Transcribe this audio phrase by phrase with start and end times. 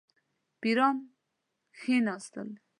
[0.61, 0.97] پیران
[1.75, 2.49] کښېنستل.